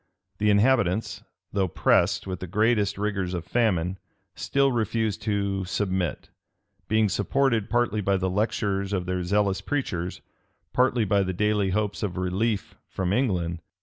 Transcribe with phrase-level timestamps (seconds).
[0.39, 1.21] The inhabitants,
[1.53, 3.99] though pressed with the greatest rigors of famine,
[4.33, 6.31] still refused to submit;
[6.87, 10.21] being supported, partly by the lectures of their zealous preachers,
[10.73, 13.61] partly by the daily hopes of relief from England.